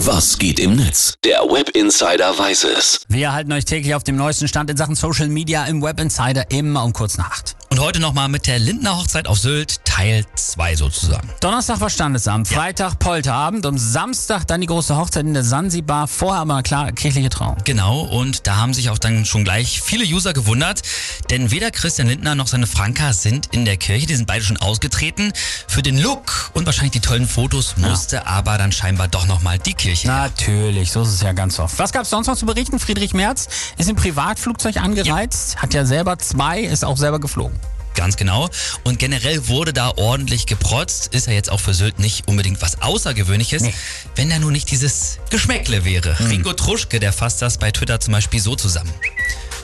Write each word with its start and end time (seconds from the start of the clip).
Was 0.00 0.36
geht 0.36 0.60
im 0.60 0.76
Netz? 0.76 1.14
Der 1.24 1.38
Web 1.38 1.70
Insider 1.70 2.38
weiß 2.38 2.64
es. 2.64 3.00
Wir 3.08 3.32
halten 3.32 3.50
euch 3.52 3.64
täglich 3.64 3.94
auf 3.94 4.04
dem 4.04 4.16
neuesten 4.16 4.46
Stand 4.46 4.68
in 4.68 4.76
Sachen 4.76 4.94
Social 4.94 5.28
Media 5.28 5.64
im 5.64 5.82
Web 5.82 5.98
Insider 5.98 6.50
immer 6.50 6.84
um 6.84 6.92
kurz 6.92 7.16
nach 7.16 7.30
acht. 7.30 7.56
Und 7.68 7.80
heute 7.80 7.98
nochmal 7.98 8.28
mit 8.28 8.46
der 8.46 8.58
Lindner 8.58 8.96
Hochzeit 8.96 9.26
auf 9.26 9.38
Sylt, 9.38 9.84
Teil 9.84 10.24
2 10.34 10.76
sozusagen. 10.76 11.28
Donnerstag 11.40 11.80
war 11.80 11.90
Standesamt, 11.90 12.46
Freitag 12.46 12.98
Polterabend, 12.98 13.66
um 13.66 13.76
Samstag 13.76 14.46
dann 14.46 14.60
die 14.60 14.68
große 14.68 14.96
Hochzeit 14.96 15.24
in 15.24 15.34
der 15.34 15.42
Sansibar, 15.42 16.06
vorher 16.06 16.42
aber 16.42 16.62
klar 16.62 16.92
kirchliche 16.92 17.28
Trauung. 17.28 17.56
Genau, 17.64 18.00
und 18.02 18.46
da 18.46 18.56
haben 18.56 18.72
sich 18.72 18.90
auch 18.90 18.98
dann 18.98 19.24
schon 19.24 19.42
gleich 19.42 19.80
viele 19.82 20.04
User 20.04 20.32
gewundert, 20.32 20.82
denn 21.30 21.50
weder 21.50 21.70
Christian 21.70 22.06
Lindner 22.08 22.34
noch 22.34 22.46
seine 22.46 22.66
Franka 22.66 23.12
sind 23.12 23.48
in 23.52 23.64
der 23.64 23.76
Kirche, 23.78 24.06
die 24.06 24.14
sind 24.14 24.26
beide 24.26 24.44
schon 24.44 24.58
ausgetreten. 24.58 25.32
Für 25.66 25.82
den 25.82 25.98
Look 25.98 26.50
und 26.54 26.66
wahrscheinlich 26.66 26.92
die 26.92 27.00
tollen 27.00 27.26
Fotos 27.26 27.76
musste 27.76 28.16
ja. 28.16 28.26
aber 28.26 28.58
dann 28.58 28.70
scheinbar 28.70 29.08
doch 29.08 29.26
nochmal 29.26 29.58
die 29.58 29.74
Kirche. 29.74 30.06
Natürlich, 30.06 30.92
so 30.92 31.02
ist 31.02 31.08
es 31.08 31.20
ja 31.20 31.32
ganz 31.32 31.58
oft. 31.58 31.78
Was 31.78 31.92
gab 31.92 32.02
es 32.02 32.10
sonst 32.10 32.28
noch 32.28 32.36
zu 32.36 32.46
berichten? 32.46 32.78
Friedrich 32.78 33.12
Merz 33.12 33.48
ist 33.76 33.90
im 33.90 33.96
Privatflugzeug 33.96 34.76
angereizt, 34.76 35.54
ja. 35.54 35.62
hat 35.62 35.74
ja 35.74 35.84
selber 35.84 36.18
zwei, 36.18 36.60
ist 36.60 36.84
auch 36.84 36.96
selber 36.96 37.18
geflogen. 37.18 37.55
Ganz 37.96 38.16
genau. 38.16 38.48
Und 38.84 38.98
generell 38.98 39.48
wurde 39.48 39.72
da 39.72 39.90
ordentlich 39.96 40.46
geprotzt. 40.46 41.08
Ist 41.08 41.26
ja 41.26 41.32
jetzt 41.32 41.50
auch 41.50 41.60
für 41.60 41.74
Sylt 41.74 41.98
nicht 41.98 42.28
unbedingt 42.28 42.62
was 42.62 42.80
Außergewöhnliches, 42.82 43.62
nee. 43.62 43.74
wenn 44.14 44.30
da 44.30 44.38
nur 44.38 44.52
nicht 44.52 44.70
dieses 44.70 45.18
Geschmäckle 45.30 45.84
wäre. 45.84 46.14
Mhm. 46.20 46.26
Rico 46.26 46.52
Truschke, 46.52 47.00
der 47.00 47.12
fasst 47.12 47.42
das 47.42 47.58
bei 47.58 47.70
Twitter 47.72 47.98
zum 47.98 48.12
Beispiel 48.12 48.38
so 48.38 48.54
zusammen. 48.54 48.92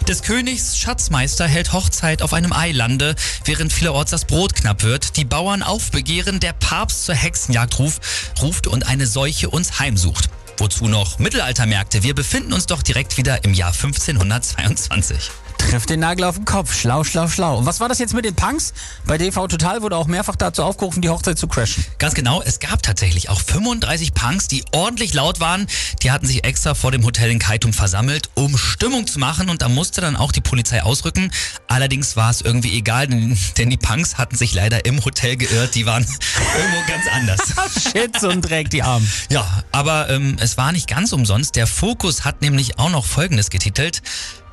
Des 0.09 0.23
Königs 0.23 0.79
Schatzmeister 0.79 1.47
hält 1.47 1.73
Hochzeit 1.73 2.23
auf 2.23 2.33
einem 2.33 2.53
Eilande, 2.53 3.15
während 3.45 3.73
vielerorts 3.73 4.11
das 4.11 4.25
Brot 4.25 4.55
knapp 4.55 4.83
wird. 4.83 5.17
Die 5.17 5.25
Bauern 5.25 5.63
aufbegehren, 5.63 6.41
der 6.41 6.55
Papst 6.55 7.05
zur 7.05 7.15
Hexenjagd 7.15 7.79
ruf, 7.79 8.01
ruft 8.41 8.67
und 8.67 8.87
eine 8.87 9.07
Seuche 9.07 9.51
uns 9.51 9.79
heimsucht. 9.79 10.29
Wozu 10.57 10.89
noch 10.89 11.19
Mittelaltermärkte? 11.19 12.03
Wir 12.03 12.15
befinden 12.15 12.53
uns 12.53 12.67
doch 12.67 12.83
direkt 12.83 13.17
wieder 13.17 13.45
im 13.45 13.55
Jahr 13.55 13.73
1522 13.73 15.31
trifft 15.73 15.89
den 15.89 16.01
Nagel 16.01 16.27
auf 16.27 16.37
den 16.37 16.45
Kopf. 16.45 16.79
Schlau, 16.79 17.03
schlau, 17.03 17.29
schlau. 17.29 17.57
Und 17.57 17.65
was 17.65 17.81
war 17.81 17.89
das 17.89 17.99
jetzt 17.99 18.13
mit 18.13 18.27
den 18.27 18.35
Punks? 18.35 18.75
Bei 19.07 19.17
DV 19.17 19.49
Total 19.49 19.81
wurde 19.81 19.97
auch 19.97 20.07
mehrfach 20.07 20.37
dazu 20.37 20.65
aufgerufen, 20.65 21.01
die 21.01 21.09
Hochzeit 21.09 21.39
zu 21.39 21.49
crashen. 21.49 21.83
Ganz 21.97 22.13
genau. 22.13 22.43
Es 22.43 22.61
gab 22.61 22.83
tatsächlich 22.83 23.31
auch 23.31 23.41
35 23.41 24.13
Punks, 24.13 24.49
die 24.49 24.65
ordentlich 24.73 25.15
laut 25.15 25.41
waren. 25.41 25.67
Die 26.03 26.11
hatten 26.11 26.27
sich 26.27 26.45
extra 26.45 26.75
vor 26.75 26.93
dem 26.93 27.07
Hotel 27.07 27.31
in 27.31 27.39
Kaitum 27.39 27.73
versammelt, 27.73 28.29
um 28.35 28.59
Stimmung 28.59 29.07
zu 29.07 29.19
machen. 29.19 29.49
Und 29.49 29.63
da 29.63 29.71
musste 29.71 30.03
dann 30.03 30.15
auch 30.15 30.31
die 30.31 30.43
Polizei 30.43 30.83
ausrücken. 30.83 31.33
Allerdings 31.69 32.17
war 32.17 32.29
es 32.29 32.43
irgendwie 32.43 32.77
egal, 32.77 33.07
denn 33.07 33.71
die 33.71 33.79
Punks 33.79 34.19
hatten 34.19 34.37
sich 34.37 34.53
leider 34.53 34.85
im 34.85 35.03
Hotel 35.03 35.39
geirrt. 35.39 35.75
Die 35.75 35.87
waren 35.87 36.03
irgendwo 36.55 36.87
ganz 36.87 37.07
anders. 37.11 37.83
Shit, 37.91 38.21
so 38.21 38.29
ein 38.29 38.43
Dreck, 38.43 38.69
die 38.69 38.83
Armen. 38.83 39.11
Ja, 39.31 39.65
aber 39.73 40.11
ähm, 40.11 40.37
es 40.39 40.59
war 40.59 40.73
nicht 40.73 40.87
ganz 40.87 41.15
umsonst. 41.15 41.57
Der 41.57 41.67
Fokus 41.67 42.27
hat 42.27 42.43
nämlich 42.43 42.79
auch 42.79 42.91
noch 42.91 43.07
Folgendes 43.07 43.49
getitelt. 43.49 44.03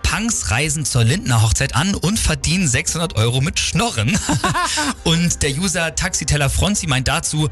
Punks 0.09 0.49
reisen 0.49 0.85
zur 0.85 1.03
Lindner 1.03 1.43
Hochzeit 1.43 1.75
an 1.75 1.93
und 1.93 2.17
verdienen 2.17 2.67
600 2.67 3.15
Euro 3.15 3.41
mit 3.41 3.59
Schnorren. 3.59 4.17
und 5.03 5.43
der 5.43 5.51
User 5.51 5.93
Taxiteller 5.93 6.49
Fronzi 6.49 6.87
meint 6.87 7.07
dazu, 7.07 7.47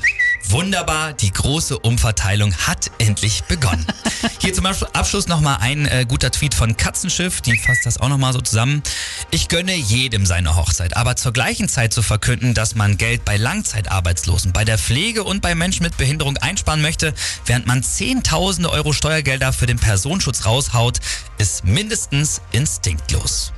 wunderbar, 0.50 1.14
die 1.14 1.32
große 1.32 1.78
Umverteilung 1.78 2.56
hat 2.56 2.90
endlich 2.98 3.44
begonnen. 3.44 3.86
Hier 4.42 4.56
zum 4.56 4.66
Abschluss 4.66 5.28
nochmal 5.28 5.58
ein 5.62 5.86
äh, 5.86 6.06
guter 6.08 6.32
Tweet 6.32 6.56
von 6.56 6.76
Katzenschiff, 6.76 7.42
die 7.42 7.56
fasst 7.60 7.86
das 7.86 8.00
auch 8.00 8.10
nochmal 8.10 8.34
so 8.34 8.42
zusammen. 8.42 8.82
Ich 9.30 9.50
gönne 9.50 9.76
jedem 9.76 10.26
seine 10.26 10.56
Hochzeit, 10.56 10.96
aber 10.96 11.18
zur 11.18 11.34
gleichen 11.34 11.68
Zeit 11.68 11.92
zu 11.92 12.02
verkünden, 12.02 12.54
dass 12.54 12.76
man 12.76 12.96
Geld 12.96 13.26
bei 13.26 13.36
Langzeitarbeitslosen, 13.36 14.54
bei 14.54 14.64
der 14.64 14.78
Pflege 14.78 15.26
und 15.26 15.42
bei 15.42 15.54
Menschen 15.54 15.84
mit 15.84 15.98
Behinderung 15.98 16.38
einsparen 16.38 16.82
möchte, 16.82 17.14
während 17.46 17.68
man 17.68 17.84
zehntausende 17.84 18.70
Euro 18.70 18.94
Steuergelder 18.94 19.52
für 19.52 19.66
den 19.66 19.80
Personenschutz 19.80 20.46
raushaut, 20.46 21.00
ist 21.38 21.66
mindestens 21.66 22.42
instinktlos. 22.54 23.52